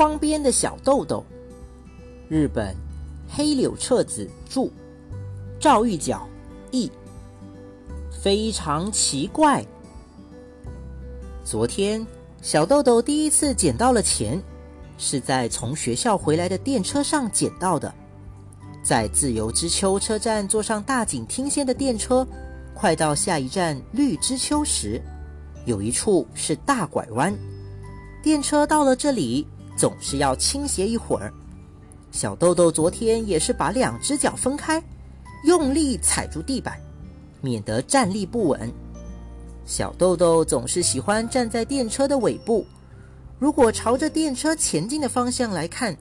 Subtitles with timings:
[0.00, 1.22] 窗边的小豆豆，
[2.26, 2.74] 日本
[3.28, 4.70] 黑柳彻子著，
[5.58, 6.26] 赵玉角
[6.70, 6.90] 译。
[8.10, 9.62] 非常奇怪。
[11.44, 12.06] 昨天，
[12.40, 14.42] 小豆豆第一次捡到了钱，
[14.96, 17.94] 是在从学校回来的电车上捡到的。
[18.82, 22.26] 在自由之丘车站坐上大井听仙的电车，
[22.72, 24.98] 快到下一站绿之丘时，
[25.66, 27.38] 有一处是大拐弯。
[28.22, 29.46] 电车到了这里，
[29.80, 31.32] 总是要倾斜一会儿。
[32.10, 34.82] 小豆豆昨天也是把两只脚分开，
[35.46, 36.78] 用力踩住地板。
[37.40, 38.70] 免得站立不稳。
[39.64, 42.66] 小豆豆总是喜欢站在电车的尾部。
[43.38, 45.96] 如果朝着电车前进的方向来看，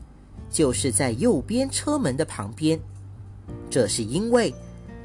[0.50, 2.78] 就是在右边车门的旁边。
[3.70, 4.54] 这是因为，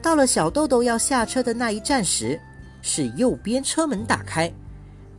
[0.03, 2.41] 到了小豆豆要下车的那一站时，
[2.83, 4.53] 是右边车门打开，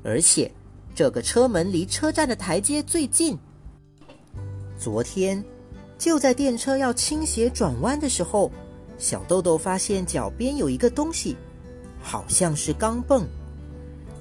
[0.04, 0.52] 而且
[0.96, 3.38] 这个车门离车站的台阶最近。
[4.80, 5.44] 昨天，
[5.98, 8.50] 就在电车要倾斜转弯的时候。
[8.98, 11.36] 小豆豆发现脚边有一个东西，
[12.02, 13.26] 好像是钢镚，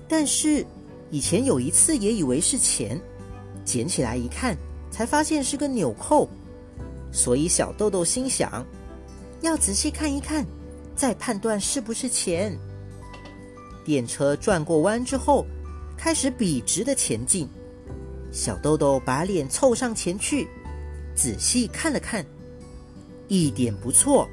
[0.09, 0.67] 但是
[1.13, 3.01] 以前有一次也以为是钱，
[3.65, 4.57] 捡起来一看，
[4.91, 6.29] 才发现是个纽扣，
[7.13, 8.67] 所以小豆豆心想，
[9.43, 10.45] 要仔细看一看，
[10.97, 12.59] 再判断是不是钱。
[13.85, 15.47] 电车转过弯之后，
[16.05, 17.49] 开始笔直的前进，
[18.31, 20.47] 小豆豆把脸凑上前去，
[21.15, 22.23] 仔细看了看，
[23.27, 24.29] 一点不错。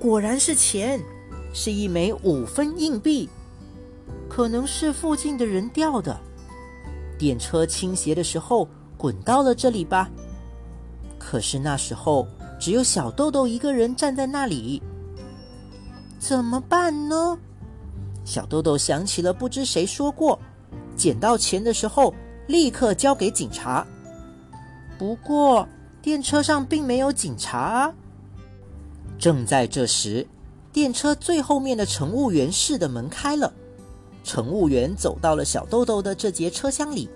[0.00, 1.00] 果然是钱，
[1.52, 3.28] 是一枚五分硬币，
[4.28, 6.20] 可能是附近的人掉的。
[7.16, 10.10] 电车倾斜的时候滚到了这里吧？
[11.16, 12.26] 可是那时候
[12.58, 14.82] 只有小豆豆一个人站在那里，
[16.18, 17.38] 怎么办呢？
[18.24, 20.36] 小豆豆想起了不知谁说过，
[20.96, 22.14] 捡到钱的时候
[22.46, 23.86] 立刻交给警察。
[24.98, 25.68] 不过
[26.00, 27.92] 电车上并没有警察。
[29.18, 30.26] 正在这时，
[30.72, 33.52] 电车最后面的乘务员室的门开了，
[34.22, 37.08] 乘务员走到了小豆豆的这节车厢里。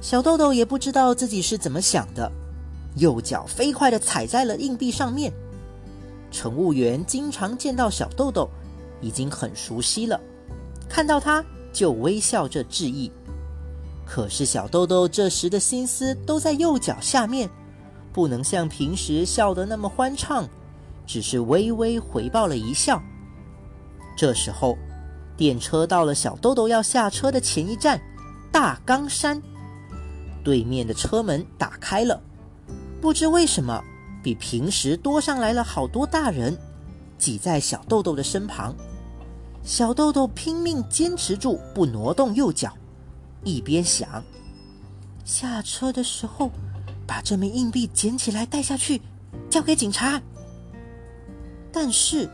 [0.00, 2.30] 小豆豆也不知道自己是怎么想的，
[2.96, 5.32] 右脚飞快地踩在了硬币上面。
[6.30, 8.48] 乘务员经常见到小豆豆，
[9.00, 10.20] 已经很熟悉了，
[10.88, 11.44] 看到他
[11.76, 13.12] 就微笑着致意。
[14.06, 17.50] 可是小豆豆这时的心思都在右脚下面，
[18.14, 20.48] 不能像平时笑得那么欢畅。
[21.06, 23.00] 只是微微回报了一笑。
[24.16, 24.76] 这时候，
[25.36, 28.00] 电车到了小豆豆要下车的前一站——
[28.50, 29.40] 大冈山。
[30.42, 32.20] 对面的车门打开了，
[33.00, 33.84] 不知为什么，
[34.22, 36.56] 比平时多上来了好多大人，
[37.18, 38.74] 挤在小豆豆的身旁。
[39.66, 42.72] 小豆豆拼命坚持住，不挪动右脚，
[43.42, 44.22] 一边想：
[45.24, 46.52] 下车的时候，
[47.04, 49.02] 把这枚硬币捡起来带下去，
[49.50, 50.22] 交给警察。
[51.72, 52.30] 但是，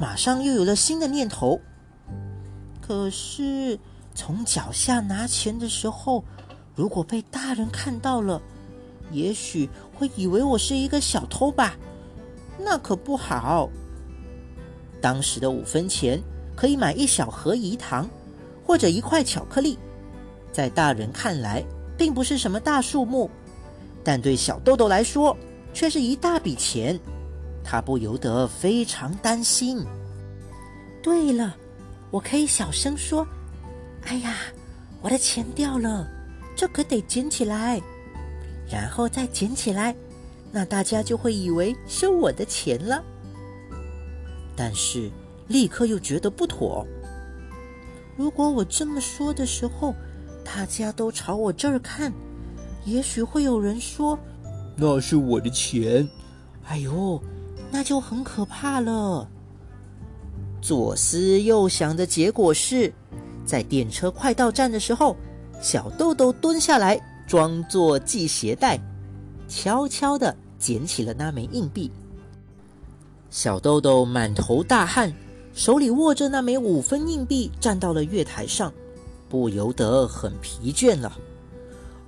[0.00, 1.60] 马上又有了新的念头。
[2.80, 3.76] 可是，
[4.14, 6.22] 从脚下拿钱的时候，
[6.76, 8.40] 如果被大人看到了，
[9.10, 11.74] 也许会以为我是一个小偷吧？
[12.60, 13.68] 那可不好。
[15.00, 16.22] 当时的五分钱
[16.56, 18.08] 可以买一小盒饴糖，
[18.64, 19.78] 或者一块巧克力，
[20.50, 21.62] 在大人看来
[21.96, 23.30] 并不是什么大数目，
[24.02, 25.36] 但对小豆豆来说
[25.74, 26.98] 却是一大笔钱。
[27.62, 29.84] 他不由得非常担心。
[31.02, 31.54] 对了，
[32.10, 33.26] 我可以小声说
[34.06, 34.36] ：“哎呀，
[35.02, 36.08] 我的钱掉了，
[36.56, 37.80] 这可得捡起来，
[38.70, 39.94] 然后再捡起来，
[40.52, 43.04] 那大家就会以为是我的钱了。”
[44.56, 45.10] 但是
[45.48, 46.86] 立刻又觉得不妥。
[48.16, 49.94] 如果我这么说的时候，
[50.44, 52.12] 大家都朝我这儿看，
[52.84, 54.18] 也许会有人说
[54.76, 56.08] ：“那是我的钱。”
[56.66, 57.22] 哎呦！
[57.70, 59.28] 那就很可怕了。
[60.62, 62.92] 左思右想的结果是，
[63.44, 65.16] 在电车快到站的时候，
[65.60, 68.80] 小豆豆蹲下来，装作系鞋带，
[69.48, 71.90] 悄悄的捡起了那枚硬币。
[73.30, 75.12] 小豆豆满头大汗，
[75.56, 78.70] 手里握着那枚五分硬币，站到了月台上，
[79.26, 81.18] 不由得很疲倦了。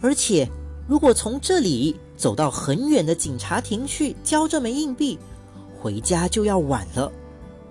[0.02, 0.46] 而且，
[0.86, 5.18] 如果从这里走到很远的警察亭去交这枚硬币，
[5.80, 7.10] 回家就要晚了，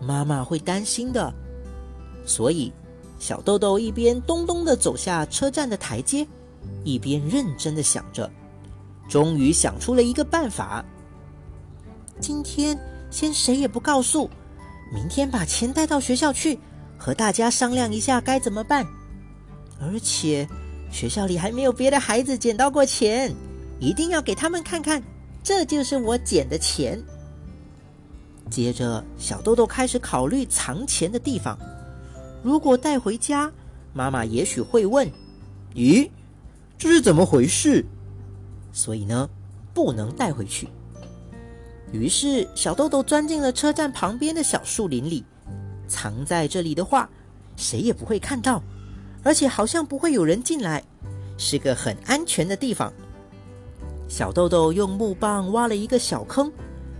[0.01, 1.31] 妈妈会担心的。
[2.25, 2.73] 所以，
[3.19, 6.27] 小豆豆一边咚咚的走下车站的台阶，
[6.83, 8.27] 一边认真的想着。
[9.07, 10.83] 终于想出了一个办法：
[12.19, 12.75] 今天
[13.11, 14.27] 先谁也不告诉，
[14.91, 16.57] 明天把钱带到学校去，
[16.97, 18.85] 和大家商量一下该怎么办。
[19.79, 20.47] 而且，
[20.91, 23.33] 学校里还没有别的孩子捡到过钱，
[23.79, 25.03] 一定要给他们看看，
[25.43, 27.01] 这就是我捡的钱。
[28.49, 31.57] 接着，小豆豆开始考虑藏钱的地方。
[32.41, 33.51] 如果带回家，
[33.93, 35.09] 妈妈也许会问
[35.75, 36.09] ：“咦，
[36.77, 37.83] 这是怎么回事？”
[38.71, 39.29] 所以呢，
[39.73, 40.67] 不能带回去。
[41.91, 45.23] 于是，小豆豆钻进了车站旁边的小树林里。
[45.87, 47.09] 藏在这里的话，
[47.55, 48.61] 谁也不会看到，
[49.23, 50.83] 而且好像不会有人进来，
[51.37, 52.91] 是个很安全的地方。
[54.07, 56.51] 小豆豆用木棒挖了一个小坑。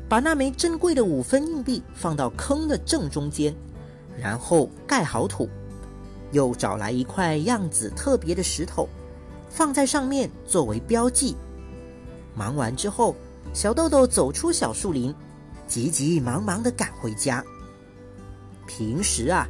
[0.10, 3.54] 把那枚珍贵的五分硬币放到坑的正中间，
[4.18, 5.50] 然后盖好土，
[6.32, 8.88] 又找来一块样子特别的石头，
[9.50, 11.36] 放在上面作为标记。
[12.34, 13.18] 忙完之后，
[13.54, 15.14] 小豆豆走出小树林，
[15.68, 17.44] 急急忙忙的赶回家。
[18.68, 19.48] 平时啊，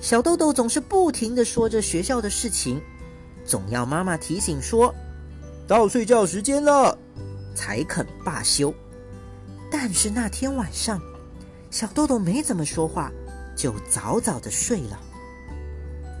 [0.00, 2.80] 小豆豆总是不停的说着学校的事情，
[3.44, 4.94] 总要妈妈提醒说
[5.66, 6.96] ：“到睡觉时间了”，
[7.54, 8.72] 才肯罢休。
[9.70, 11.00] 但是那天晚上，
[11.70, 13.10] 小豆豆没怎么说话，
[13.56, 15.00] 就早早的睡了。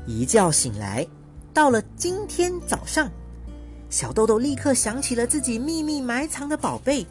[0.06, 1.06] 一觉醒来，
[1.54, 3.10] 到了今天早上，
[3.92, 7.06] 小豆豆立刻想起了自己秘密埋藏的宝贝，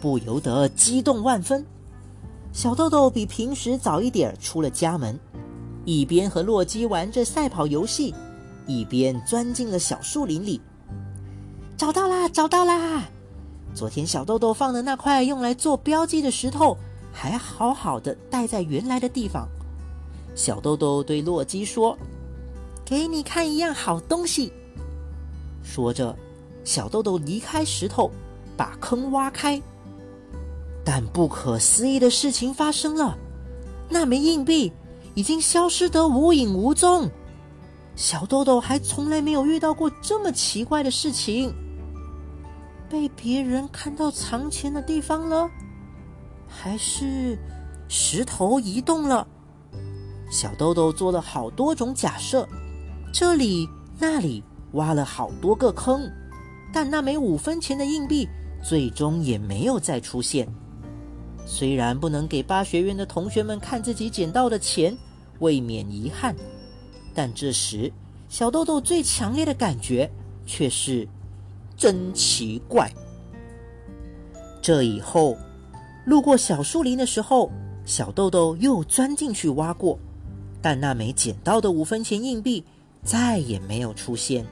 [0.00, 1.64] 不由得激动万分。
[2.52, 5.16] 小豆豆比平时早一点出了家门，
[5.84, 8.12] 一边和洛基玩着赛跑游戏，
[8.66, 10.60] 一边钻进了小树林里。
[11.76, 12.28] 找到啦！
[12.28, 13.04] 找到啦！
[13.72, 16.76] 昨天小豆豆放的那块用来做标记的石头，
[17.12, 19.46] 还好好的待在原来的地方。
[20.34, 21.96] 小豆豆对洛基说
[22.84, 24.52] ：“给你看一样好东西。”
[25.70, 26.14] 说着，
[26.64, 28.10] 小豆豆离开石头，
[28.56, 29.62] 把坑挖开。
[30.84, 33.16] 但不可思议的事情发生了，
[33.88, 34.72] 那枚硬币
[35.14, 37.08] 已经消失得无影无踪。
[37.94, 41.54] 小豆豆还从来没有遇到过这么奇怪的事情。
[42.88, 45.48] 被别人看到藏钱的地方了，
[46.48, 47.38] 还是
[47.88, 49.24] 石头移动了？
[50.30, 52.48] 小豆豆做了好多种假设，
[53.12, 53.68] 这里
[53.98, 56.10] 那里挖了好多个坑，
[56.72, 58.28] 但那枚五分钱的硬币
[58.62, 60.48] 最终也没有再出现。
[61.44, 64.96] 虽然不能给巴学院的同学们看自己捡到的钱，
[65.38, 66.34] 未免遗憾，
[67.14, 67.92] 但这时
[68.28, 70.10] 小豆豆最强烈的感觉
[70.46, 71.08] 却是。
[71.76, 72.92] 真奇怪！
[74.60, 75.34] 这以后，
[76.04, 77.50] 路过小树林的时候，
[77.86, 79.98] 小豆豆又钻进去挖过，
[80.60, 82.62] 但那枚捡到的五分钱硬币
[83.02, 84.44] 再也没有出现。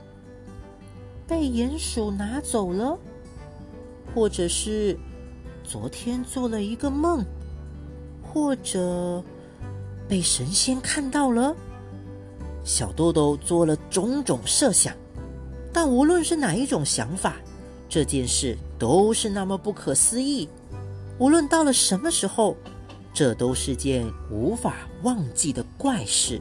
[1.28, 2.98] 被鼹鼠拿走了，
[4.14, 4.98] 或者是
[5.62, 7.22] 昨天做了一个梦，
[8.22, 9.22] 或者
[10.08, 11.54] 被神仙看到了。
[12.64, 14.94] 小豆豆做了种种设想。
[15.70, 17.36] 但无论是哪一种想法，
[17.90, 20.48] 这件事都是那么不可思议。
[21.18, 22.56] 无论到了什么时候，
[23.12, 26.40] 这都是件无法忘记的怪事。